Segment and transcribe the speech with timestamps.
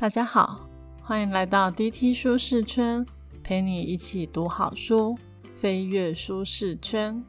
[0.00, 0.60] 大家好，
[1.02, 3.04] 欢迎来到 DT 舒适圈，
[3.42, 5.18] 陪你一起读好书，
[5.56, 7.20] 飞跃舒适圈。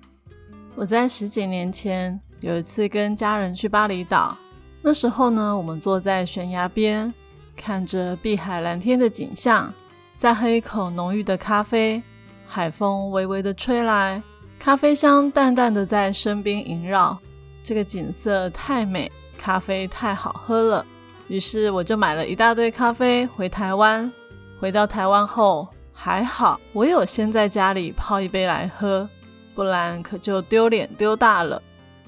[0.76, 4.38] 我在十几年前有一次跟家人去巴厘岛，
[4.84, 7.12] 那时候呢，我们坐在悬崖边，
[7.56, 9.74] 看着碧海蓝天的景象，
[10.16, 12.04] 再喝一口浓郁的咖啡，
[12.46, 14.22] 海风微微的吹来，
[14.60, 17.18] 咖啡香淡淡的在身边萦绕，
[17.64, 20.86] 这个景色太美，咖啡太好喝了。
[21.30, 24.12] 于是我就买了一大堆咖啡回台湾。
[24.60, 29.08] 回到台湾后，还好我有先在家里泡一杯来喝，
[29.56, 31.62] 不然可就丢脸丢大了。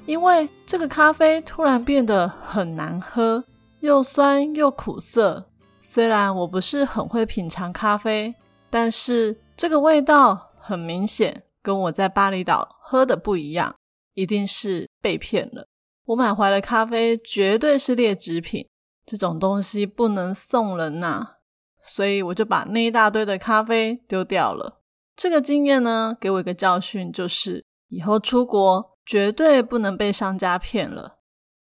[0.06, 3.44] 因为这个咖啡突然变得很难喝，
[3.80, 5.46] 又酸又苦涩。
[5.80, 8.34] 虽然我不是很会品尝咖啡，
[8.70, 13.76] 但是这个味道很明显，跟我在巴厘岛喝的不一样，
[14.16, 15.68] 一定是被骗了。
[16.08, 18.68] 我买回来的咖啡绝对是劣质品。
[19.06, 21.38] 这种东西不能送人呐，
[21.82, 24.82] 所以我就把那一大堆的咖啡丢掉了。
[25.16, 31.20] 这个经验呢，给我一个教训，就是以后出国绝对不能被商家骗了。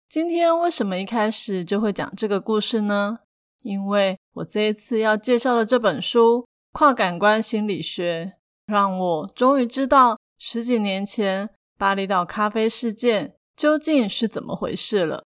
[0.10, 3.20] 今天为什么一开始就会讲这个故事呢？
[3.62, 8.34] 因为我这一次要介绍的这本书《跨感官心理学》，
[8.74, 15.24] 让我终于知道十几年前巴厘岛咖啡事件究竟是怎么回事了。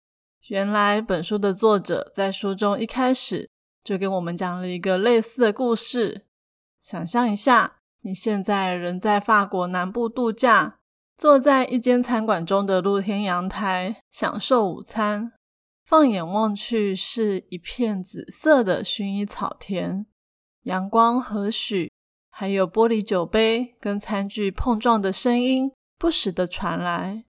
[0.48, 3.50] 原来本书的作者在书中一开始
[3.84, 6.26] 就给我们讲了一个类似的故事。
[6.80, 10.78] 想象一下，你现在人在法国南部度假，
[11.18, 15.34] 坐在一间餐馆中的露天阳台享受午餐，
[15.84, 20.06] 放眼望去是一片紫色的薰衣草田，
[20.64, 21.90] 阳光和煦，
[22.30, 27.26] 还有玻璃酒杯跟餐具碰撞的声音不时的传来。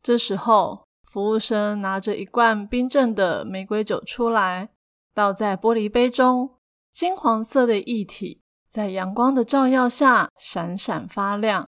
[0.00, 0.84] 这时候。
[1.10, 4.68] 服务生拿着一罐冰镇的玫瑰酒出来，
[5.12, 6.58] 倒在玻璃杯中，
[6.92, 11.66] 金黄色的液体在阳光的照耀下闪闪发亮。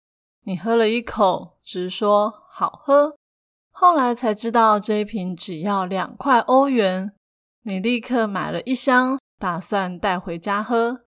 [0.45, 3.19] 你喝了一口，直说好喝。
[3.71, 7.13] 后来才知道这一瓶只要两块欧元，
[7.65, 11.03] 你立刻买了一箱，打算带回家喝。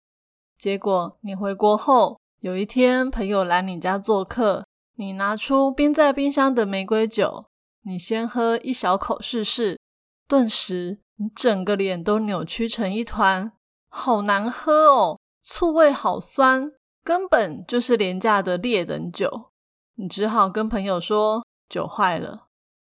[0.57, 4.65] 结果你回国后，有一天朋友来你家做客，
[4.95, 7.45] 你拿出冰在冰箱的玫瑰酒。
[7.87, 9.79] 你先喝一小口试试，
[10.27, 13.53] 顿时你整个脸都扭曲成一团，
[13.87, 19.51] 好难喝哦，醋味好酸，根本就是廉价的劣等酒。
[19.95, 22.47] 你只好跟朋友说酒坏了。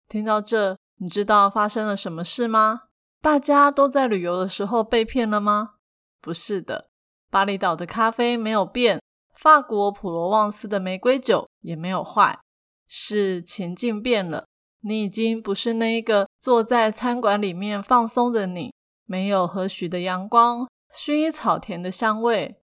[0.10, 2.82] 听到这，你知道发生了什么事吗？
[3.22, 5.76] 大家都在旅游的时候被骗了吗？
[6.20, 6.90] 不是的，
[7.32, 9.02] 巴厘岛的咖啡没有变，
[9.34, 12.42] 法国普罗旺斯的玫瑰酒也没有坏，
[12.86, 14.49] 是情境变了。
[14.82, 18.74] 你已经不是那一个坐在餐馆里面放松的你，
[19.06, 22.56] 没有和煦的阳光、薰衣草田的香味。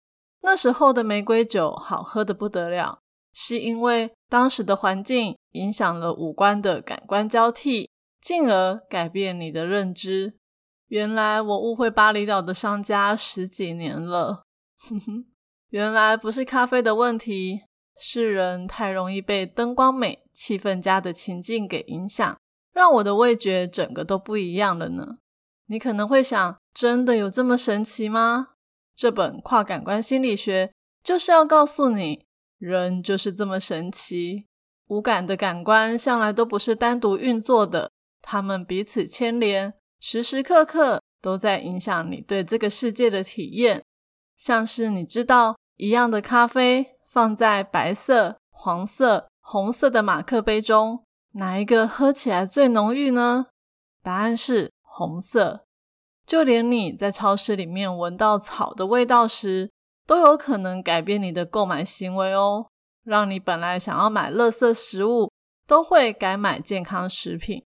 [0.43, 2.99] 那时候的玫瑰酒好喝的不得了，
[3.33, 7.89] 是因为当时的环境影响了五官的感官交替，
[8.21, 10.35] 进而改变你的认知。
[10.89, 14.45] 原来我误会巴厘岛的商家十几年了，
[14.89, 15.25] 哼哼，
[15.71, 17.63] 原来不是咖啡的问题。
[17.99, 22.37] 是人太容易被灯光美、气氛佳的情境给影响，
[22.73, 25.19] 让我的味觉整个都不一样了呢。
[25.67, 28.49] 你可能会想，真的有这么神奇吗？
[28.95, 30.73] 这本跨感官心理学
[31.03, 32.27] 就是要告诉你，
[32.59, 34.47] 人就是这么神奇。
[34.89, 37.91] 五感的感官向来都不是单独运作的，
[38.21, 43.83] 它们彼此牵连，时时刻刻都在影响你对这个世界的体验。
[44.37, 46.94] 像是你知道一样的咖啡。
[47.15, 51.05] 放在白色、黄色、红色的马克杯中，
[51.35, 53.47] 哪一个喝起来最浓郁呢？
[54.03, 55.65] 答案是红色。
[56.27, 59.71] 就连你在超市里面闻到草的味道时，
[60.05, 62.67] 都有可能改变你的购买行为哦，
[63.05, 65.31] 让你本来想要买垃圾食物，
[65.69, 67.65] 都会改买健康食品。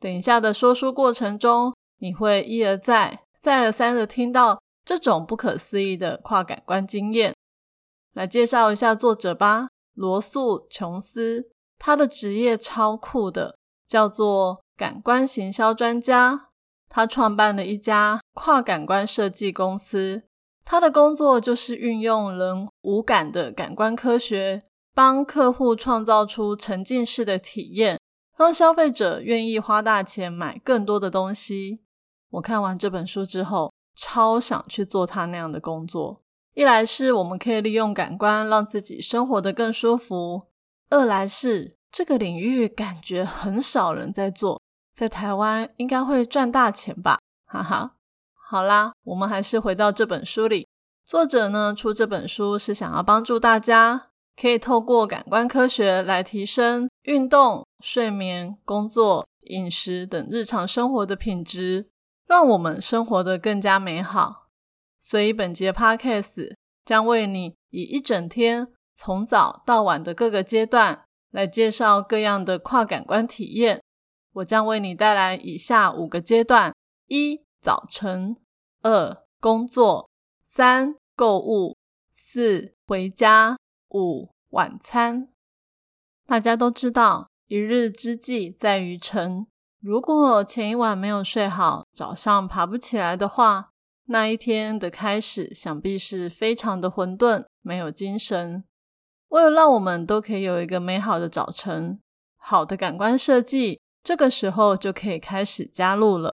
[0.00, 7.32] 等一下的说书过程中，你会一而再、再而三的听到这种不可思议的跨感官经验。
[8.12, 11.50] 来介绍一下作者吧，罗素·琼斯。
[11.78, 16.48] 他的职业超酷的，叫做感官行销专家。
[16.88, 20.24] 他创办了一家跨感官设计公司。
[20.64, 24.64] 他的工作就是运用人五感的感官科学，
[24.94, 27.98] 帮客户创造出沉浸式的体验，
[28.36, 31.80] 让消费者愿意花大钱买更多的东西。
[32.32, 36.22] 我看完这本书之后，超想去做他那样的工作。
[36.54, 40.48] 一来是我们可以利用感官让自己生活得更舒服；
[40.90, 44.60] 二来是这个领域感觉很少人在做，
[44.94, 47.94] 在台湾应该会赚大钱吧，哈哈。
[48.34, 50.66] 好啦，我们还是回到这本书里。
[51.04, 54.08] 作者呢出这本书是想要帮助大家，
[54.40, 61.90] 可以透过感官科学来提升运动、睡眠、工作、饮食等日常生活的品质，
[62.26, 64.39] 让我们生活的更加美好。
[65.00, 66.54] 所以本节 Podcast
[66.84, 73.82] 将为你以一整天从早到晚的各个阶段来介绍各样的跨感官体验。
[74.34, 76.72] 我将为你带来以下五个阶段：
[77.08, 78.36] 一、早晨；
[78.82, 80.08] 二、工作；
[80.44, 80.94] 三。
[81.16, 81.76] 购物
[82.10, 83.58] 四回家
[83.90, 85.28] 五晚餐，
[86.26, 89.46] 大家都知道，一日之计在于晨。
[89.80, 93.68] 如果前一晚没有睡好，早上爬不起来的话，
[94.10, 98.64] 那一天的开始想必是非常的混沌，没有精神。
[99.28, 102.00] 为了让我们都可以有一个美好的早晨，
[102.36, 106.34] 好的感官设计，这个时候就可以开始加入了。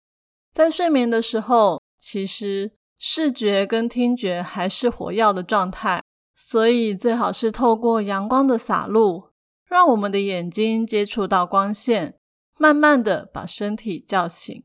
[0.53, 2.71] 在睡眠的时候，其实。
[3.05, 6.01] 视觉跟听觉还是活跃的状态，
[6.33, 9.31] 所以最好是透过阳光的洒入，
[9.67, 12.17] 让我们的眼睛接触到光线，
[12.57, 14.63] 慢慢的把身体叫醒。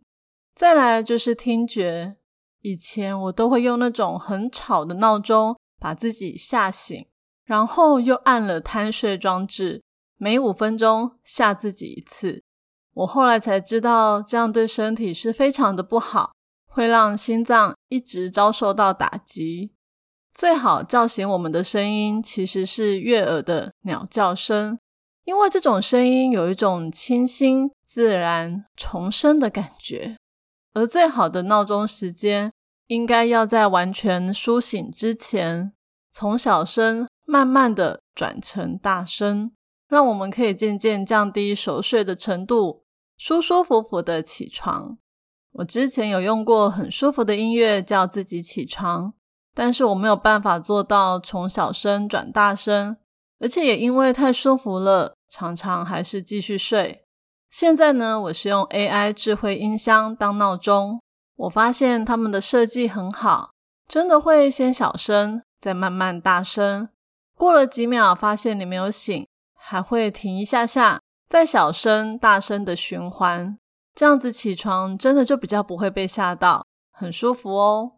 [0.54, 2.14] 再来就是听觉，
[2.60, 7.06] 以前我都会用那种很吵的闹钟把自己吓醒，
[7.44, 9.82] 然后又按了贪睡装置，
[10.16, 12.42] 每五分钟吓自己一次。
[12.94, 16.32] 我后来才知道，这样对身体是非常的不好。
[16.70, 19.72] 会让心脏一直遭受到打击。
[20.32, 24.78] 最好叫醒我们的声音其实是悦耳的鸟叫声，
[25.24, 30.16] 因为这种声音有一种清新、自然、重生的感觉。
[30.74, 32.52] 而最好的闹钟时间
[32.86, 35.72] 应该要在完全苏醒之前，
[36.12, 39.52] 从小声慢慢的转成大声，
[39.88, 42.84] 让我们可以渐渐降低熟睡的程度，
[43.16, 44.98] 舒舒服服的起床。
[45.52, 49.14] 我之前有用过很舒服的音乐叫自己起床，
[49.54, 52.96] 但是我没有办法做到从小声转大声，
[53.40, 57.06] 而且也因为太舒服了，常常还是继续睡。
[57.50, 61.00] 现在呢，我是用 AI 智慧音箱当闹钟，
[61.36, 63.50] 我发现他们的设计很好，
[63.88, 66.88] 真的会先小声，再慢慢大声。
[67.34, 73.56] 过了几秒，发现你没有醒，还会停一下下，再小声大声的循环。
[73.94, 77.92] 这样子起床真的就比较不会被吓到，很舒服哦。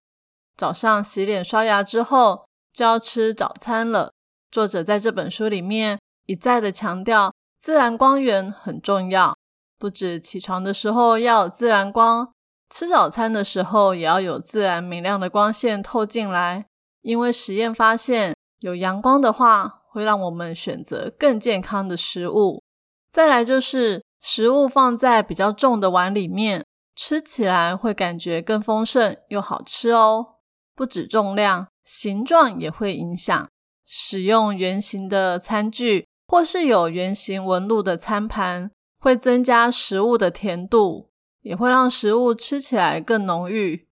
[0.56, 4.12] 早上洗脸刷牙之后就要吃早餐了。
[4.50, 9.36] 作者在这本书里面一再的强调，自然光源很重要，
[9.80, 12.32] 不止起床的时候要有自然光，
[12.68, 16.66] 吃早餐的时候也要有自然明亮的光线透进来。
[17.00, 22.62] 因为实验发现，有阳光的话，会让我们选择更健康的食物。
[23.10, 24.02] 再来就是。
[24.22, 26.62] 食物放在比较重的碗里面，
[26.94, 30.34] 吃起来会感觉更丰盛又好吃哦。
[30.76, 33.48] 不止重量，形状也会影响。
[33.86, 41.10] 使用圆形的餐具或是有圆形纹路的餐盘，会增加食物的甜度，
[41.40, 43.88] 也会让食物吃起来更浓郁。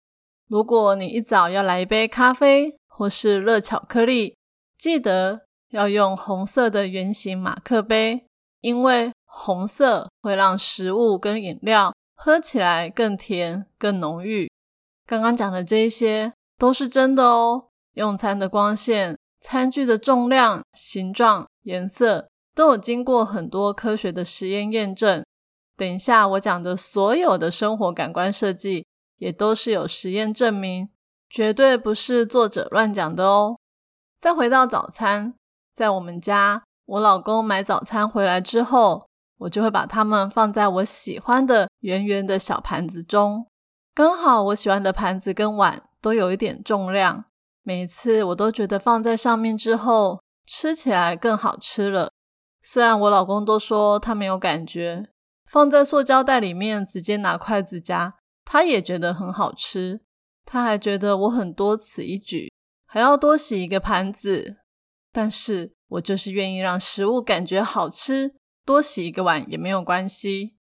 [0.47, 4.37] 如果你一早要来一杯咖啡或是热巧克力，
[4.77, 8.27] 记得要用红色的圆形马克杯，
[8.61, 9.11] 因为。
[9.39, 14.49] 红色会让食物跟饮料喝起来更甜、更浓郁。
[15.05, 17.67] 刚刚讲的这些都是真的哦。
[17.93, 25.23] 用餐的光线、餐具的重量、形状、颜色都有经过很多科学的实验验证。
[25.75, 28.87] 等一下我讲的所有的生活感官设计
[29.17, 30.89] 也都是有实验证明，
[31.29, 33.59] 绝对不是作者乱讲的哦。
[34.19, 35.35] 再回到早餐，
[35.75, 39.05] 在我们家，我老公买早餐回来之后。
[39.41, 43.45] 我就会把它们放在我喜欢的圆圆的小盘子中，
[43.93, 47.25] 刚好我喜欢的盘子跟碗都有一点重量，
[47.61, 52.09] 每次我都觉得放在上面之后吃起来更好吃了。
[52.69, 55.07] 虽然我老公都说他没有感觉，
[55.45, 60.01] 放在塑胶袋里面直接拿筷子夹，他也觉得很好吃。
[60.43, 62.51] 他还觉得我很多此一举，
[62.85, 64.57] 还要多洗一个盘子，
[65.13, 68.35] 但是我就是愿意让食物感觉好吃。
[68.65, 70.57] 多洗一个碗也没有关系。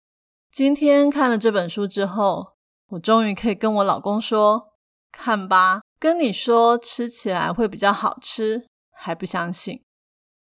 [0.50, 2.54] 今天看了这本书之后，
[2.92, 4.72] 我终于可以跟我老公说
[5.12, 9.84] ：“看吧，跟你说吃起来会比较好吃，还不相信。”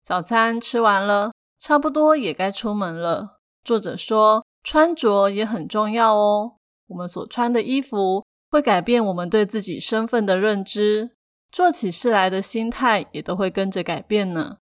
[0.04, 3.38] 早餐吃完了，差不多也该出门了。
[3.64, 6.56] 作者说，穿着也很重要哦。
[6.88, 11.12] 我们所穿的衣服会改变我们对自己身份的认知，
[11.50, 14.58] 做起事来的心态也都会跟着改变呢。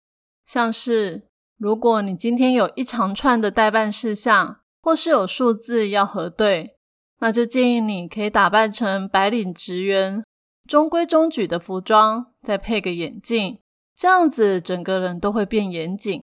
[0.46, 1.30] 像是。
[1.58, 6.78] 如果你今天有一长串的代办事项，或是有数字要核对，
[7.20, 10.24] 那就建议你可以打扮成白领职员，
[10.66, 13.60] 中规中矩的服装，再配个眼镜，
[14.00, 16.24] 这样子整个人都会变严谨。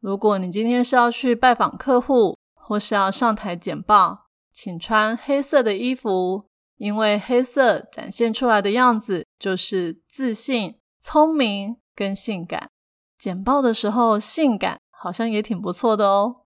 [0.00, 6.46] 如果你今天是要去拜访客户，或是要上台简报，请穿黑色的衣服，
[6.78, 12.70] 因为黑色展现出来的样子就是自信、聪明跟性感。
[13.18, 16.44] 简报的时候，性感好像也挺不错的哦。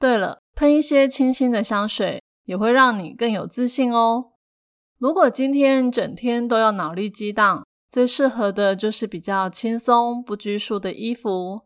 [0.00, 2.20] 对了，喷一些清新的香水。
[2.48, 4.32] 也会让你更有自信哦。
[4.96, 11.62] 如果今天整天都要脑力激荡，最适合的就是比较轻松、不拘束的衣服。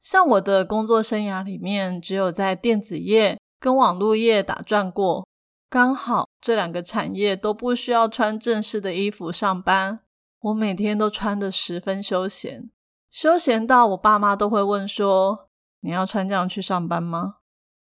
[0.00, 5.26] 像我的工作生涯里面，只有在电子业跟网络业打转过，
[5.68, 10.00] 刚好这两个产业都不需要穿正式的衣服上班。
[10.40, 12.70] 我每天都穿得十分休闲，
[13.10, 15.48] 休闲到我爸妈都会问说
[15.82, 17.38] ：“你要穿这样去上班吗？”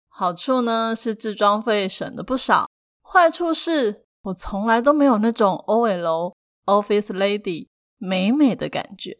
[0.09, 2.67] 好处呢是自装费省了不少，
[3.03, 6.33] 坏处是我从来都没有那种 OL
[6.67, 9.17] Office Lady 美美的感觉，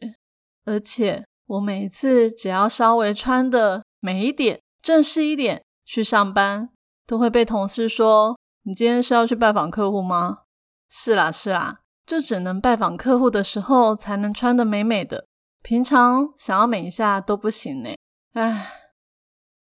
[0.64, 6.70] 而且我每次只要稍微穿的美一点、正式一点去上班，
[7.06, 10.42] 都会被同事说：“你今天是要去拜访客户吗？”
[10.88, 15.26] 是啦是啦，就只能拜访客户的时候才能穿的美美的，
[15.62, 17.90] 平常想要美一下都不行呢。
[18.34, 18.74] 唉。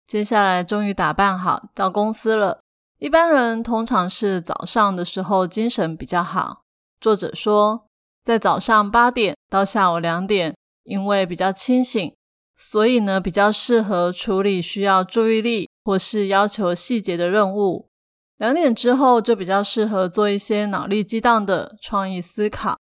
[0.06, 2.62] 接下来终于打扮好到公司了。
[2.98, 6.62] 一般人通常是早上的时候精神比较好。
[7.08, 7.88] 作者说，
[8.22, 12.14] 在早上八点到下午两点，因为比较清醒，
[12.58, 17.88] 所以呢比较适合处理需要注意力或是要求细节的任务。
[18.36, 22.78] 两点之后就比较适合做一些脑力激荡的创意思考。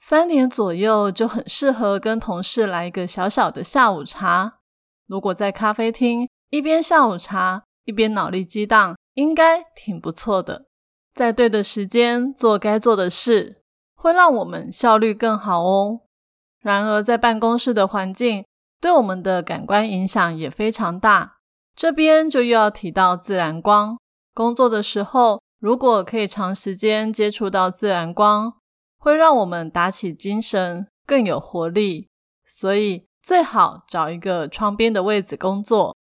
[0.00, 4.60] 三点左右就很适合跟同事来一个小小的下午茶。
[5.08, 6.28] 如果在咖啡厅。
[6.50, 10.66] 一边下午茶，一边脑力激荡，应该挺不错的。
[11.12, 13.63] 在对的时间做该做的事，
[14.04, 16.00] 会让我们效率更好哦。
[16.60, 18.44] 然而，在办公室的环境
[18.78, 21.38] 对我们的感官影响也非常大。
[21.74, 23.96] 这边就又要提到自然光。
[24.34, 28.52] 工作的时候，如果可以长时间接触到自然光，
[28.98, 32.10] 会让我们打起精神，更有活力。
[32.44, 35.96] 所以，最好找一个窗边的位置工作。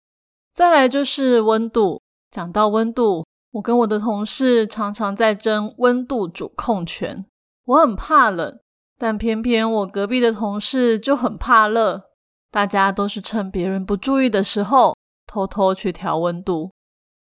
[0.52, 2.02] 再来就是温度。
[2.32, 7.24] 讲到温度，我跟我的同事常常在争温度主控权。
[7.64, 8.60] 我很怕冷，
[8.98, 12.10] 但偏偏我隔壁的同事就很怕热。
[12.50, 16.72] 大家都是趁别人不注意的时候偷偷去调温度。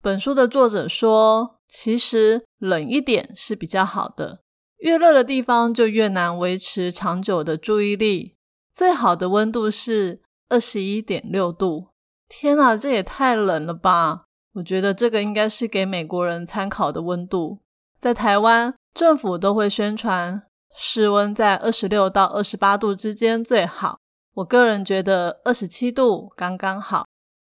[0.00, 4.40] 本书的作者说，其实冷一点是比较好的，
[4.78, 8.36] 越热的地方就越难维持长久的注意力。
[8.72, 11.88] 最好的温度是二十一点六度。
[12.28, 14.24] 天啊，这也太冷了吧！
[14.54, 17.60] 我觉得这个应该是给美国人参考的温度。
[17.98, 20.42] 在台湾，政府都会宣传
[20.75, 23.99] 室温在二十六到二十八度之间最好。
[24.34, 27.04] 我个人觉得二十七度刚刚好。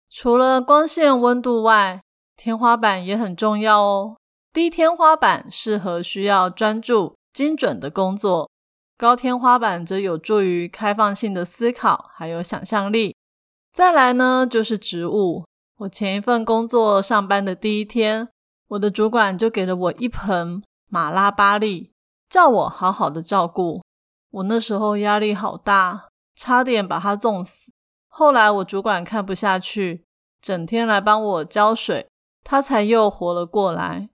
[0.10, 2.02] 除了光线温度外，
[2.36, 4.18] 天花板也很重要哦。
[4.54, 8.50] 低天花板适合需要专注、精准的工作，
[8.98, 13.16] 高天花板则有助于开放性的思考还有想象力。
[13.72, 15.46] 再来呢，就是植物。
[15.78, 18.28] 我前一份工作上班的第一天，
[18.70, 21.94] 我的主管就给了我一盆马拉巴利，
[22.30, 23.82] 叫我好好的照顾。
[24.32, 27.72] 我那时候压力好大，差点把它种死。
[28.08, 30.04] 后来我主管看不下去，
[30.42, 32.08] 整天来帮我浇水，
[32.44, 34.10] 他才又活了过来。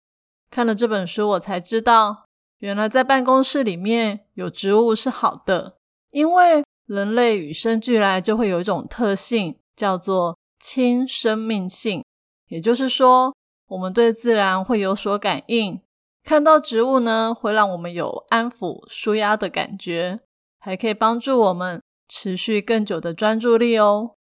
[0.50, 2.26] 看了这本书，我才知道，
[2.58, 5.78] 原来在办公室里面有植物是好的，
[6.12, 6.64] 因为。
[6.86, 12.04] 人类与生俱来就会有一种特性，叫做亲生命性。
[12.50, 13.34] 也就是说，
[13.70, 15.82] 我们对自然会有所感应。
[16.24, 20.22] 看到植物呢，会让我们有安抚、舒压的感觉，
[20.58, 24.16] 还可以帮助我们持续更久的专注力哦。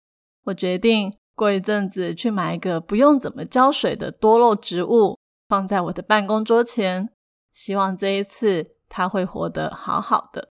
[0.46, 7.10] 我决定过一阵子去买一个不用怎么浇水的多肉植物，放在我的办公桌前，
[7.52, 10.50] 希望这一次它会活得好好的。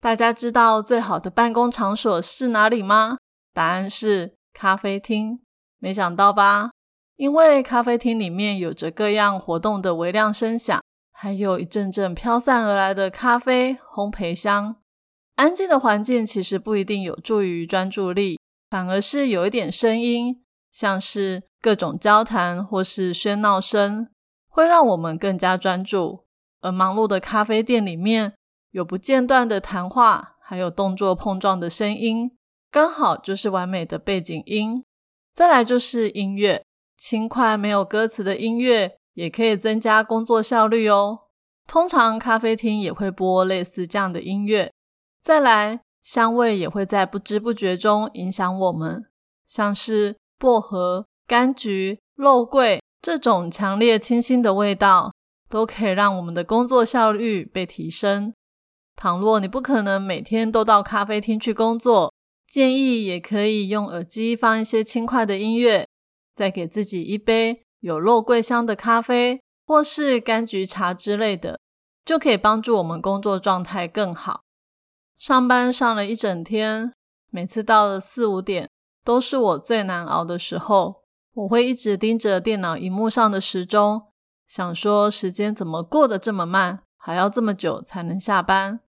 [0.00, 3.18] 大家知道最好的办公场所是哪里吗？
[3.52, 5.40] 答案是咖啡厅。
[5.78, 6.70] 没想到吧？
[7.16, 10.80] 因为咖啡厅里面有着各样活动的微量声响，
[11.12, 14.76] 还有一阵阵飘散而来的咖啡烘焙香。
[15.34, 18.38] 安静的环境其实不一定有助于专注力，
[18.70, 24.08] 反而是有一点声音，像是各种交谈或是喧闹声，
[24.48, 26.24] 会让我们更加专注。
[26.60, 28.34] 而忙碌的咖啡店里面。
[28.72, 32.36] 有不间断的谈话，还有动作碰撞的声音，
[32.70, 34.84] 刚好就是完美的背景音。
[35.34, 36.62] 再来就是音乐，
[36.96, 41.20] 轻快没有歌词的音乐，也可以增加工作效率哦。
[41.66, 44.72] 通常咖啡厅也会播类似这样的音乐。
[45.22, 49.06] 再来，香味也会在不知不觉中影响我们，
[49.46, 55.12] 像是薄荷、柑橘、肉桂这种强烈清新的味道，
[55.48, 58.32] 都可以让我们的工作效率被提升。
[58.94, 62.12] 倘若你不可能每天都到咖啡厅去工作，
[62.48, 65.85] 建议也可以用耳机放一些轻快的音乐，
[66.36, 71.58] 再给自己一杯有肉桂香的咖啡，或是柑橘茶之类的，
[72.04, 74.42] 就可以帮助我们工作状态更好。
[75.16, 76.92] 上班上了一整天，
[77.30, 78.68] 每次到了四五点，
[79.02, 81.06] 都是我最难熬的时候。
[81.32, 84.02] 我会一直盯着电脑荧幕上的时钟，
[84.46, 88.80] 想说时间怎么过得这么慢，还要这么久才能下班。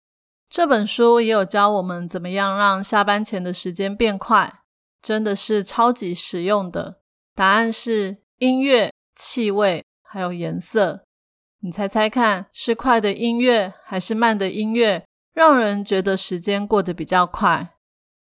[0.50, 4.62] 这本书也有教我们怎么样让下班前的时间变快，
[5.02, 6.97] 真的是超级实用的。
[7.38, 11.04] 答案是音乐、气味还有颜色。
[11.60, 17.76] 你猜猜看，是快的音乐还是慢的音乐，让人觉得时间过得比较快？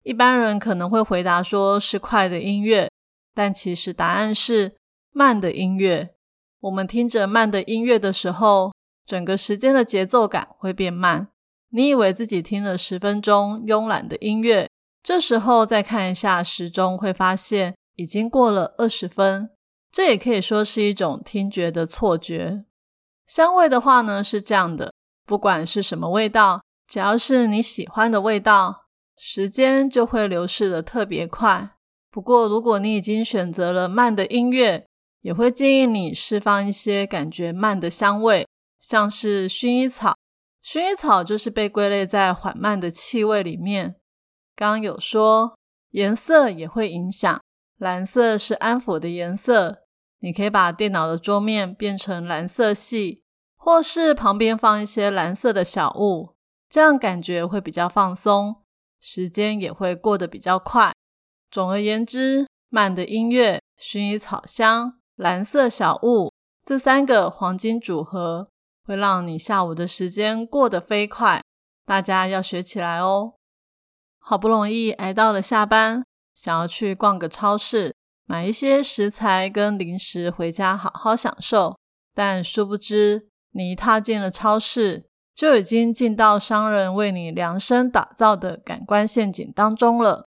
[0.02, 2.90] 一般人可能会回答说是快的音乐，
[3.32, 4.74] 但其实答案是
[5.12, 6.16] 慢的音乐。
[6.58, 8.72] 我们听着慢的音乐的时候，
[9.06, 11.28] 整个时间的节奏感会变慢。
[11.70, 14.68] 你以为自己听了十分钟慵懒的音乐，
[15.00, 19.50] 这时候再看一下时钟，会发现已经过了二十分。
[19.90, 22.64] 这也可以说是一种听觉的错觉。
[23.26, 24.92] 香味的话呢，是这样的：
[25.24, 28.86] 不管是什么味道，只要是你喜欢的味道，
[29.16, 31.76] 时间就会流逝的特别快。
[32.10, 34.86] 不过，如果你已经选择了慢的音乐，
[35.22, 38.46] 也会建议你释放一些感觉慢的香味，
[38.80, 40.16] 像是薰衣草。
[40.62, 43.96] 薰衣草就是被归类在缓慢的气味里面。
[44.54, 45.56] 刚刚有说
[45.90, 47.40] 颜色也会影响，
[47.78, 49.82] 蓝色是安抚的颜色，
[50.20, 53.22] 你可以把电脑的桌面变成蓝色系，
[53.56, 56.34] 或是旁边放一些蓝色的小物，
[56.68, 58.62] 这样感觉会比较放松，
[59.00, 60.92] 时间也会过得比较快。
[61.50, 66.32] 总而言之，慢的音乐、薰衣草香、蓝色小物
[66.64, 68.48] 这三个黄金组合。
[68.86, 71.42] 会让你下午的时间过得飞快，
[71.84, 73.34] 大家要学起来哦。
[74.20, 76.04] 好不容易挨到了下班，
[76.36, 77.94] 想要去逛个超市，
[78.26, 81.76] 买一些食材跟零食回家好好享受。
[82.14, 90.26] 但殊不知，你一踏进了超市，就已经进到商人为你量身打造的感官陷阱当中了。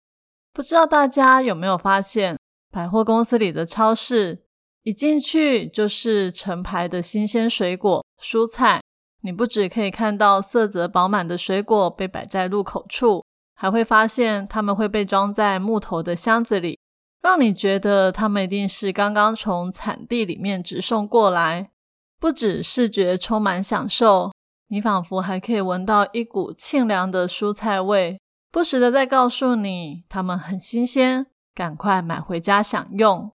[0.53, 2.37] 不知道大家有没有发现，
[2.71, 4.43] 百货公司里的超市？
[4.83, 8.81] 一进去就是成排的新鲜水果、蔬菜，
[9.23, 13.23] 你不只可以看到色泽饱满的水果被摆在入口处，
[13.65, 16.77] 还会发现它们会被装在木头的箱子里，
[17.23, 21.71] 让你觉得它们一定是刚刚从产地里面直送过来。
[22.19, 24.31] 不止视觉充满享受，
[24.67, 28.19] 你仿佛还可以闻到一股沁凉的蔬菜味，
[28.51, 31.25] 不时的在告诉你它们很新鲜，
[31.55, 33.31] 赶快买回家享用。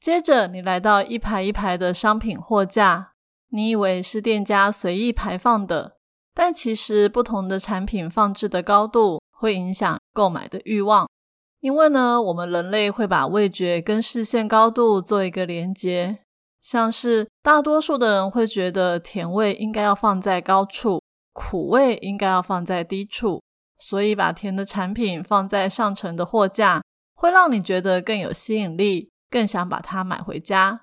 [0.00, 3.12] 接着，你来到一排一排的商品货架，
[3.50, 5.98] 你以为是店家随意排放的，
[6.34, 11.08] 但其实不同的产品放置的高度会影响购买的欲望。
[11.60, 16.18] 因为呢，我们人类会把味觉跟视线高度做一个连接，
[16.60, 23.42] 像是大多数的人会觉得甜味应该要放在高处，苦味应该要放在低处，
[23.78, 26.82] 所以把甜的产品放在上层的货架，
[27.14, 29.10] 会让你觉得更有吸引力。
[29.28, 30.82] 更想把它买回家。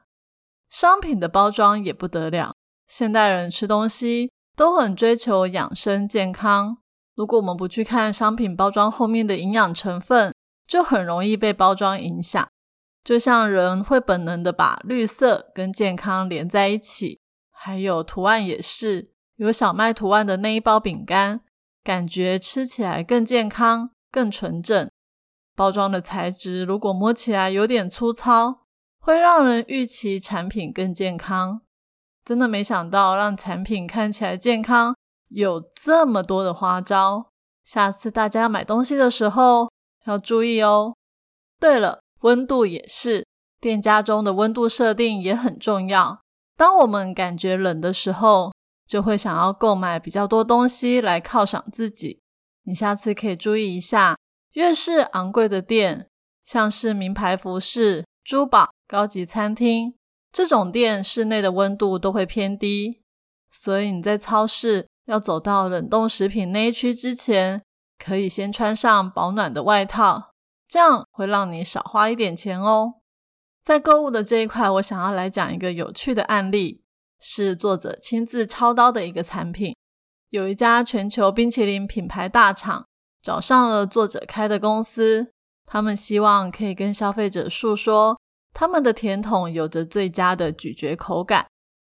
[0.69, 2.53] 商品的包装也不得了，
[2.89, 6.77] 现代人吃东西都很追求养生健康。
[7.15, 10.33] 如果我们不去看商品包装后面的营养成分，
[10.67, 12.47] 就很容易被包装影响。
[13.03, 17.19] 就像人会本能的把绿色跟健康连在一起，
[17.51, 21.41] 还有图案也是，有小麦图案的那一包饼干，
[21.83, 24.89] 感觉吃起来更健康、更纯正。
[25.55, 28.61] 包装的材质如果摸起来有点粗糙，
[28.99, 31.61] 会让人预期产品更健康。
[32.25, 34.95] 真的没想到让产品看起来健康
[35.33, 37.29] 有这么多的花招。
[37.63, 39.71] 下次大家买东西的时候
[40.05, 40.95] 要注意哦。
[41.59, 43.25] 对了，温度也是，
[43.59, 46.21] 店家中的温度设定也很重要。
[46.55, 48.53] 当我们感觉冷的时候，
[48.85, 52.19] 就会想要购买比较多东西来犒赏自己。
[52.65, 54.15] 你下次可以注意一下。
[54.53, 56.07] 越是昂贵的店，
[56.43, 59.95] 像是名牌服饰、珠宝、高级餐厅
[60.31, 63.01] 这种店，室内的温度都会偏低。
[63.49, 67.61] 所以你在超市要走到冷冻食品那一区之前，
[67.97, 70.33] 可以先穿上保暖的外套，
[70.67, 72.95] 这样会让你少花一点钱哦。
[73.63, 76.81] 在购物的这一块，我想要来讲一个有趣的案例。
[77.25, 79.73] 是作者亲自操刀的一个产品。
[80.27, 82.85] 有一家全球冰淇淋品牌大厂
[83.21, 85.31] 找上了作者开的公司，
[85.65, 88.19] 他们希望可以跟消费者诉说，
[88.53, 91.47] 他们的甜筒有着最佳的咀嚼口感。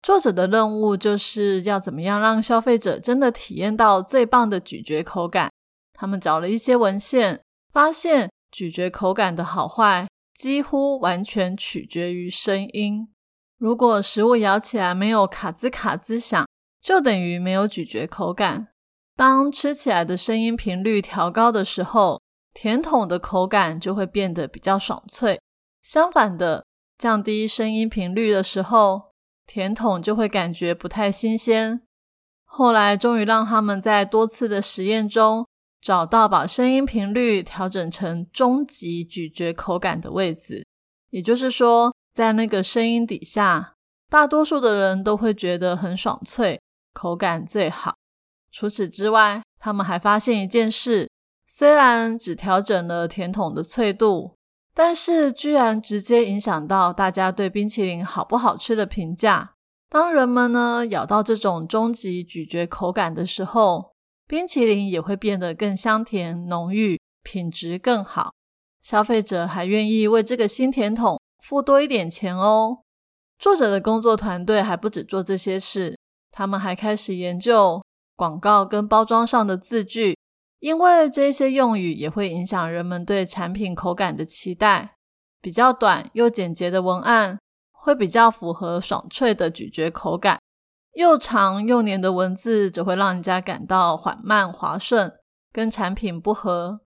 [0.04, 5.50] 作者的任务就是要怎么样让消费者真的体验到最棒的咀嚼口感。
[5.94, 13.08] 他们找了一些文献，发现咀嚼口感的好坏几乎完全取决于声音。
[13.58, 16.46] 如果食物咬起来没有卡兹卡兹响，
[16.82, 18.68] 就等于没有咀嚼口感。
[19.16, 22.20] 当吃起来的声音频率调高的时候，
[22.54, 25.40] 甜筒的口感就会变得比较爽脆。
[25.82, 26.66] 相反的，
[26.98, 29.13] 降低声音频率的时候，
[29.46, 31.82] 甜筒就会感觉不太新鲜。
[32.46, 35.48] 后来终于让他们在多次的实验中
[35.82, 40.66] 找到把声音频率调整成中级咀嚼口感的位置，
[41.10, 41.94] 也就是说。
[42.14, 43.74] 在那个声音底下，
[44.08, 46.62] 大多数的人都会觉得很爽脆，
[46.94, 47.96] 口感最好。
[48.52, 51.10] 除此之外，他们还发现一件事：
[51.48, 54.36] 虽然只调整了甜筒的脆度，
[54.74, 59.54] 但是居然直接影响到大家对冰淇淋好不好吃的评价。
[59.90, 63.94] 当人们呢咬到这种终极咀嚼口感的时候，
[64.28, 68.32] 冰淇淋也会变得更香甜浓郁，品质更好。
[68.82, 71.20] 消费者还愿意为这个新甜筒。
[71.44, 72.84] 付多一点钱哦。
[73.38, 75.98] 作者的工作团队还不止做这些事，
[76.32, 77.84] 他们还开始研究
[78.16, 80.18] 广告跟包装上的字句，
[80.64, 84.96] 因为这些用语也会影响人们对产品口感的期待。
[85.42, 87.38] 比较短又简洁的文案
[87.74, 90.40] 会比较符合爽脆的咀嚼口感，
[90.94, 95.12] 又长又黏的文字则会让人家感到缓慢滑顺，
[95.52, 96.80] 跟产品不合。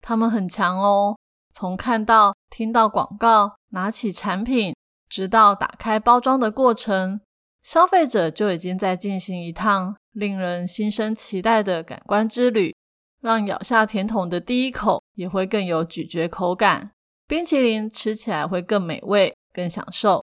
[0.00, 1.18] 他们很强哦。
[1.52, 4.74] 从看到、听到广告，拿起产品，
[5.10, 7.20] 直到打开包装的过程，
[7.62, 12.74] 消费者就已经在进行一趟令人心生期待的感官之旅，
[13.20, 16.92] 让咬下甜筒的第一口也会更有咀嚼口感，
[17.26, 20.24] 冰淇淋吃起来会更美味、更享受。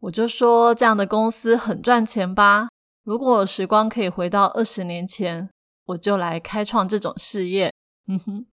[0.00, 2.68] 我就说这样的公司很赚钱吧。
[3.04, 5.50] 如果时光可以回到二十年前，
[5.86, 7.72] 我就来开创这种事业。
[8.06, 8.46] 哼哼。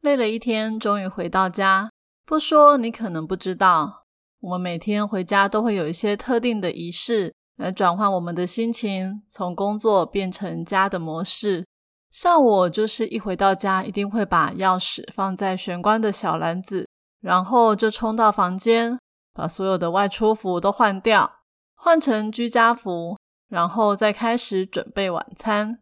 [0.00, 1.90] 累了一天，终于回到家。
[2.26, 4.04] 不说你可能不知道，
[4.40, 11.64] 我们每天回家都会有一些特定的仪式，来转换我们的心情，从工作变成家的模式。
[12.14, 16.86] 像我就是一回到家，一定会把钥匙放在玄关的小篮子，
[17.20, 18.96] 然后就冲到房间，
[19.32, 21.40] 把所有的外出服都换掉，
[21.74, 25.80] 换成居家服，然后再开始准备晚餐。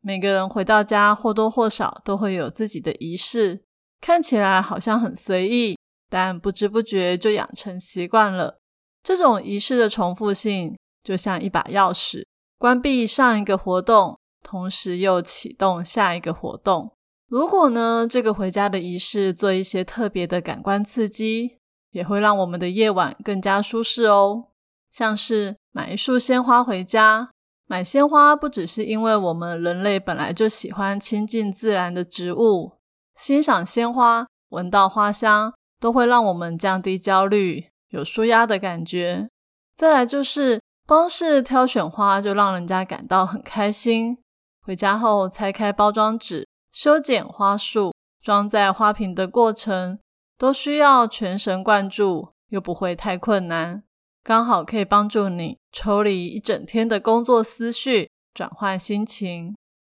[0.00, 3.62] 每个人回到家或多或少都会有自己的仪式，
[4.00, 5.76] 看起来好像很随意，
[6.08, 8.56] 但不知不觉就养成习惯了。
[9.02, 12.24] 这种仪式的重复性就像一把钥匙，
[12.56, 16.92] 关闭上一个活动，同时又启动下一个活动。
[17.28, 21.58] 如果呢，这个回家的仪式做一些特别的感官刺激，
[21.90, 24.44] 也会让我们的夜晚更加舒适哦。
[24.92, 27.30] 像是买一束鲜花回家。
[27.66, 32.74] 买鲜花不只是因为我们人类本来就喜欢亲近自然的植物，
[33.16, 39.28] 欣赏鲜花、闻到花香，都会让我们降低焦虑，有舒压的感觉。
[39.76, 44.18] 再来就是，光是挑选花就让人家感到很开心。
[44.66, 50.00] 回家后拆开包装纸，修剪花束，装在花瓶的过程，
[50.36, 53.84] 都需要全神贯注，又不会太困难。
[54.24, 59.54] 刚好可以帮助你抽离一整天的工作思绪，转换心情。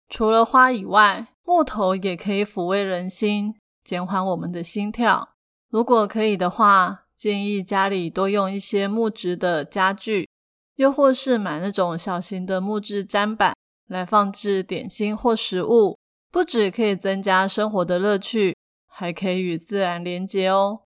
[0.07, 5.29] 除了花以外，木头也可以抚慰人心，减缓我们的心跳。
[5.71, 10.29] 如果可以的话，建议家里多用一些木质的家具，
[10.75, 13.55] 又或是买那种小型的木质砧板
[13.89, 15.97] 来放置点心或食物。
[16.31, 18.55] 不止可以增加生活的乐趣，
[18.87, 20.83] 还可以与自然连接哦。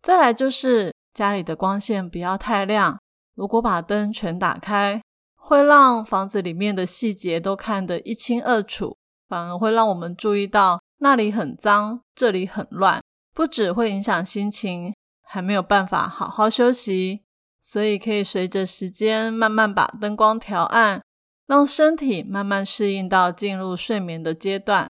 [0.00, 0.94] 再来就是。
[1.14, 2.98] 家里的光线不要太亮，
[3.36, 5.00] 如果把灯全打开，
[5.36, 8.96] 会让房子里面的细节都看得一清二楚，
[9.28, 13.00] 反而会让我们注意到那里很脏，这里很乱，
[13.32, 17.22] 不止会影响心情，还没有办法好好休息。
[17.60, 21.00] 所以可以随着时间慢慢把灯光调暗，
[21.46, 24.88] 让身体慢慢适应到进入睡眠的阶段。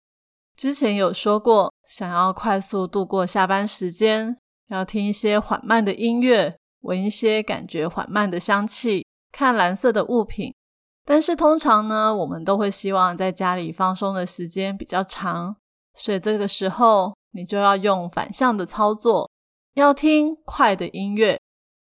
[0.57, 4.39] 之前有说过，想要快速度过下班时间。
[4.69, 10.53] 要听一些缓慢的音乐，闻一些感觉缓慢的香气，看蓝色的物品。
[11.05, 15.55] 但是通常呢，我们都会希望在家里放松的时间比较长，
[15.95, 19.31] 所以这个时候你就要用反向的操作，
[19.75, 21.39] 要听快的音乐，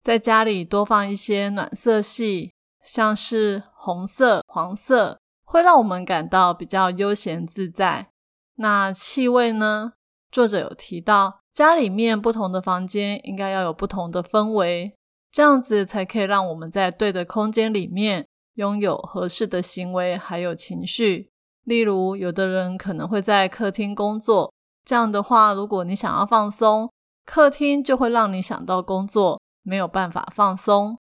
[0.02, 8.10] 在家里多放一些暖色系，像是红色、黄色，会让我们感到比较悠闲自在。
[8.56, 9.94] 那气味呢？
[10.32, 14.96] 作者有提到，家里面不同的房间应该要有不同的氛围，
[15.32, 21.32] 这样子才可以让我们在对的空间里面拥有合适的行为还有情绪。
[21.64, 24.54] 例如，有的人可能会在客厅工作，
[24.86, 26.92] 这样的话，如果你想要放松，
[27.26, 30.98] 客厅就会让你想到工作，没有办法放松。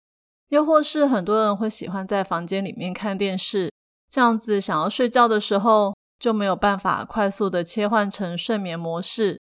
[0.49, 3.71] 又或是很多人会喜欢在房间里面看电视，
[4.11, 9.41] 这样子想要睡觉的时候就没有办法快速的切换成睡眠模式。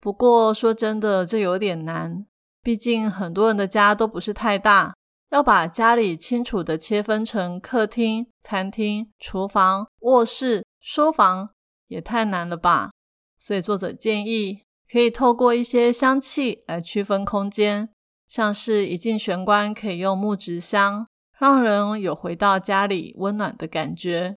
[0.00, 2.26] 不过说真的，这有点难，
[2.62, 4.94] 毕竟很多人的家都不是太大，
[5.30, 11.50] 要把家里清楚的切分成客厅、餐厅、厨房、卧室、书房，
[11.88, 12.90] 也太难了吧。
[13.36, 17.90] 所以作者建议可以透过一些香气来区分空间。
[18.28, 21.06] 像是一进玄关可以用木质香，
[21.38, 24.36] 让人有回到家里温暖的感觉。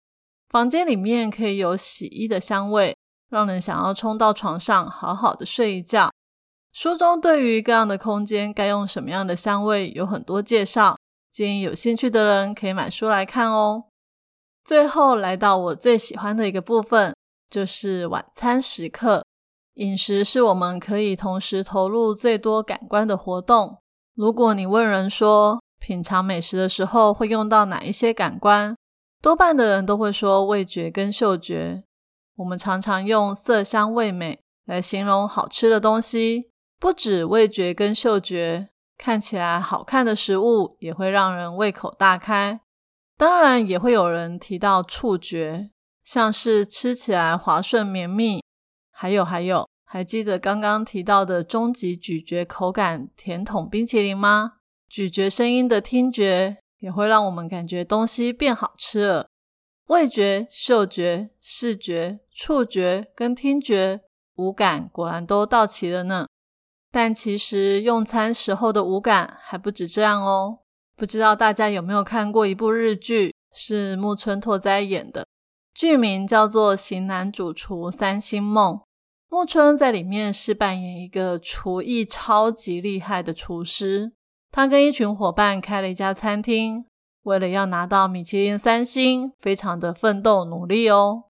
[0.49, 2.97] 房间里面可以有洗衣的香味，
[3.29, 6.11] 让人想要冲到床上好好的睡一觉。
[6.73, 10.99] 书中对于各样的空间该用什么样的香味有很多介绍，
[11.31, 13.85] 建议有兴趣的人可以买书来看哦。
[14.65, 17.15] 最后来到我最喜欢的一个部分，
[17.49, 19.25] 就是晚餐时刻。
[19.79, 23.79] 饮食是我们可以同时投入最多感官的活动。
[24.17, 28.77] 如果你问人说品尝美食的时候会用到哪一些感官，
[29.23, 31.85] 多半的人都会说味觉跟嗅觉。
[32.39, 42.61] 我们常常用色香味美来形容好吃的东西，不止味觉跟嗅觉，看起来好看的食物也会让人胃口大开。
[43.17, 45.71] 当然，也会有人提到触觉，
[46.03, 48.43] 像是吃起来滑顺绵密。
[49.01, 54.55] 还有还有，还记得刚刚提到的终极咀嚼口感甜筒冰淇淋吗？
[54.89, 59.29] 咀嚼声音的听觉也会让我们感觉东西变好吃了。
[59.87, 64.01] 味觉、嗅觉、视觉、触觉跟听觉
[64.35, 66.27] 五感果然都到齐了呢。
[66.91, 70.59] 但其实用餐时候的五感还不止这样哦。
[70.97, 75.25] 不知道大家有没有看过一部日剧，是木村拓哉演的，
[75.73, 78.75] 剧名叫做《型男主厨三星梦》。
[79.31, 84.13] 木村在里面是扮演一个厨艺超级厉害的厨师，
[84.51, 86.87] 他跟一群伙伴开了一家餐厅，
[87.25, 91.25] 为了要拿到米其林三星，非常的奋斗努力哦。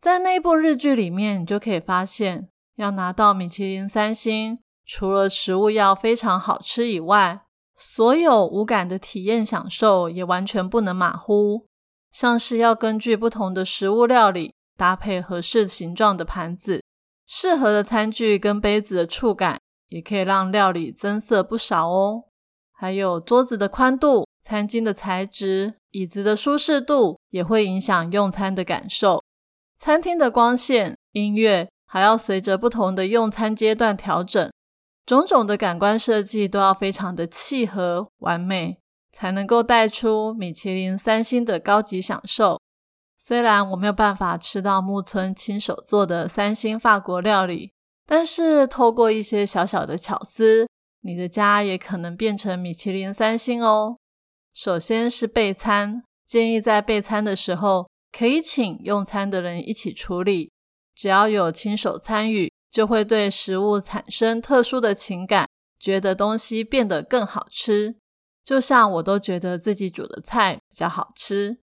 [0.00, 7.42] 在那部日剧里面，你就可以发现，要拿到米其林三星，除了食物要非常好吃以外，
[7.76, 11.66] 所有五感的体验享受也完全不能马虎，
[12.12, 16.81] 像是要根据不同的食物料理搭配合适形状的盘子。
[17.34, 22.24] 适合的餐具跟杯子的触感，也可以让料理增色不少哦。
[22.70, 29.24] 还有桌子的宽度、餐巾的材质、椅子的舒适度，也会影响用餐的感受。
[29.78, 34.52] 餐厅的光线、音乐，还要随着不同的用餐阶段调整。
[35.06, 38.76] 种种的感官设计都要非常的契合、完美，
[39.10, 42.60] 才能够带出米其林三星的高级享受。
[43.24, 47.70] 虽然我没有办法吃到木村亲手做的三星法国料理，
[48.04, 50.66] 但是透过一些小小的巧思，
[51.02, 53.96] 你的家也可能变成米其林三星哦。
[54.52, 60.50] 首先是备餐，建议在备餐的时候可以请用餐的人一起处理，
[60.92, 67.94] 只要有亲手参与，就会对食物产生特殊的情感，觉得东西变得更好吃。
[68.44, 71.60] 就像我都觉得自己煮的菜比较好吃。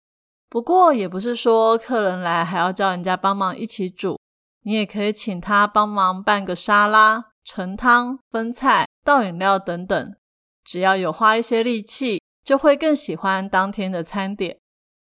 [0.54, 4.16] 不过也不是说客人来还要叫人家帮忙一起煮，
[4.62, 10.14] 你也可以请他帮忙拌个沙拉、盛汤、分菜、倒饮料等等。
[10.62, 14.56] 只要有花一些力气，就会更喜欢当天的餐点。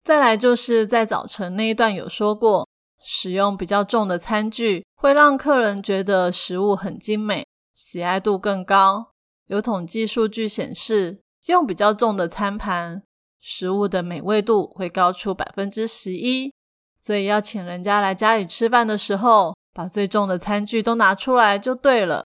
[0.04, 2.68] 再来就是在早晨那一段有说过，
[3.02, 9.10] 使用比较重的餐具会让客人觉得食物很精美，喜爱度更高。
[9.48, 13.02] 有统计数据显示，用比较重的餐盘。
[13.44, 16.54] 食物的美味度会高出百分之十一，
[16.96, 22.24] 所以要请人家来家里吃饭的时候，把最重的餐具都拿出来就对了。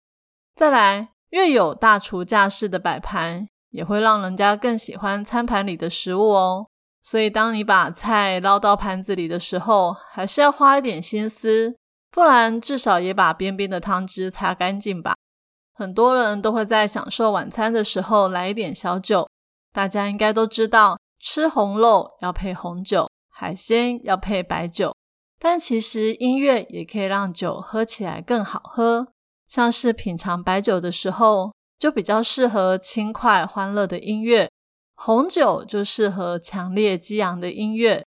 [0.56, 6.67] 再来，越有大厨架势的摆盘，也会让人家更喜欢餐盘里的食物哦。
[7.04, 11.76] 所以，当你把菜捞到盘子里的时候，还是要花一点心思，
[12.10, 15.13] 不然至少也把边边的汤汁擦干净吧。
[15.76, 19.30] 很多人都会在享受晚餐的时候来一点小酒，
[19.71, 20.97] 大家应该都知道。
[21.23, 24.93] 吃红肉要配红酒，海鲜要配白酒，
[25.39, 29.07] 但其实音乐也可以让酒喝起来更好喝。
[29.47, 34.49] 像是品尝白酒的时候，就比较适合轻快欢乐的音乐。
[34.95, 38.03] 红酒就适合强烈激昂的音乐。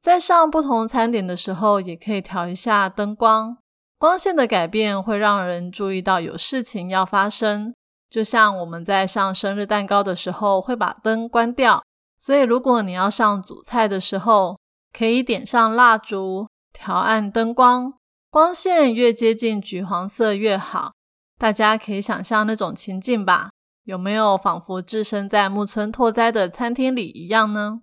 [0.00, 3.58] 在上不同餐点的时候，也可以调一下灯光，
[3.98, 7.74] 光线的改变会让人注意到有事情要发生。
[8.08, 11.82] 就像我们在上生日蛋糕的时候会把灯关掉，
[12.24, 14.58] 所以如果你要上主菜的时候，
[14.96, 17.92] 可以点上蜡烛，调暗灯光，
[18.30, 20.92] 光线越接近橘黄色越好。
[21.38, 23.50] 大家可以想象那种情境吧？
[23.84, 27.82] 有没有仿佛置身在木村拓哉的餐厅里一样呢？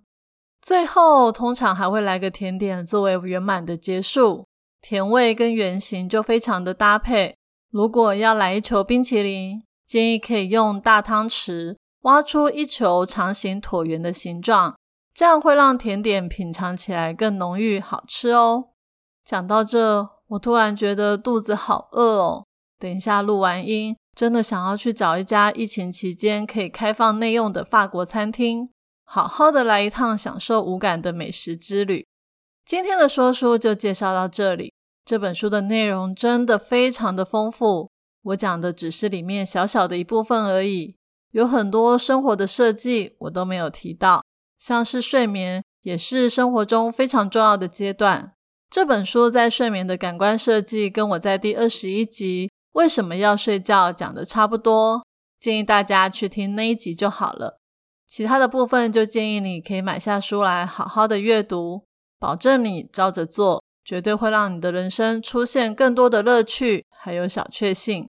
[0.60, 4.48] 最后通常还会来个甜点作为圆满的结束，
[4.80, 7.36] 甜味跟圆形就非常的搭配。
[7.70, 14.76] 如果要来一球冰淇淋，建议可以用大汤匙挖出一球长形椭圆的形状，
[15.14, 18.70] 这样会让甜点品尝起来更浓郁好吃哦。
[19.24, 22.44] 讲到这，我突然觉得肚子好饿哦。
[22.78, 28.70] 等一下录完音，真的想要去找一家疫情期间可以开放内用的法国餐厅，
[29.04, 32.04] 好好的来一趟享受无感的美食之旅。
[32.64, 34.72] 今天的说书就介绍到这里。
[35.04, 37.90] 这本书的内容真的非常的丰富。
[38.22, 40.96] 我讲的只是里面小小的一部分而已，
[41.32, 44.22] 有很多生活的设计我都没有提到，
[44.58, 48.34] 像是睡眠也是生活中非常重要的阶段。
[48.70, 55.04] 这本书在睡眠的感官设计跟我在第二十一集为什么要睡觉讲的差不多，
[55.38, 57.58] 建议大家去听那一集就好了。
[58.06, 61.84] 其他的部分就建议你可以买下书来好好的阅读，
[62.18, 68.06] 保证你照着做，绝对会让你的人生出现更多的乐趣，还有小确幸。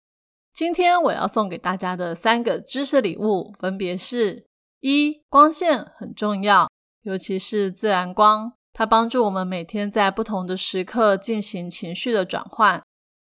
[0.57, 4.47] 今天我要送给大家的三个知识礼物，分别是：
[4.79, 6.67] 一、光线很重要，
[7.03, 12.81] 尤其是自然光，它帮助我们每天在不同的时刻进行情绪的转换；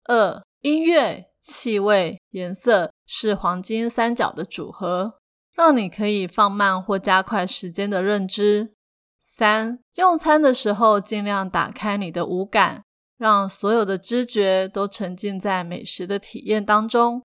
[0.09, 5.13] 二、音乐、气味、颜色是黄金三角的组合，
[5.55, 8.73] 让你可以放慢或加快时间的认知；
[9.21, 12.83] 三、用餐的时候尽量打开你的五感。
[13.21, 17.21] 让所有的知觉都沉浸在美食的体验当中。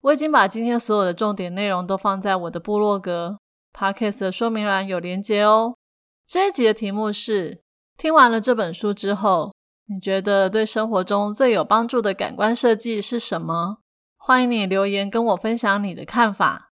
[0.00, 3.38] 我已经把今天所有的重点内容都放在我的部落格
[3.78, 5.76] Podcast 的说明栏有连接哦。
[6.26, 7.60] 这一集的题目是：
[7.98, 9.52] 听完了这本书之后，
[9.88, 13.80] 你觉得对生活中最有帮助的感官设计是什么？
[14.16, 16.70] 欢迎你留言跟我分享你的看法。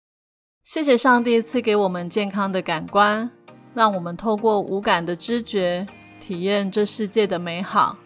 [0.64, 3.30] 谢谢上帝赐给我们健康的感官，
[3.74, 5.86] 让我们透过无感的知觉
[6.20, 7.98] 体验这世界的美好。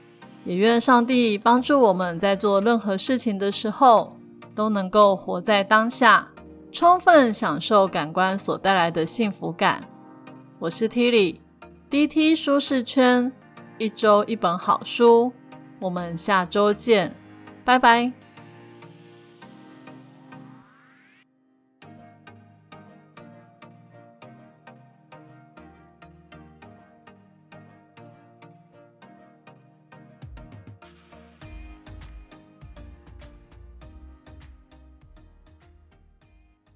[0.45, 4.17] 也愿上帝帮助我们在做任何事情的时候，
[4.55, 6.29] 都能够活在当下，
[6.73, 9.85] 充分享受感官所带来的幸福感。
[10.59, 13.31] 我是 Tilly，DT 舒适圈，
[13.79, 15.33] 一周一本好书，
[15.79, 17.15] 我们下周见，
[17.65, 18.20] 拜拜。